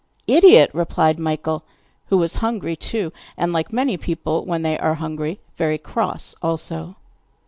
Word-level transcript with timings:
'Idiot!' 0.25 0.71
replied 0.73 1.19
Michael, 1.19 1.63
who 2.07 2.17
was 2.17 2.37
hungry 2.41 2.75
too, 2.75 3.13
and, 3.37 3.53
like 3.53 3.71
many 3.71 3.97
people 3.97 4.43
when 4.45 4.63
they 4.63 4.75
are 4.79 4.95
hungry, 4.95 5.39
very 5.57 5.77
cross 5.77 6.33
also. 6.41 6.95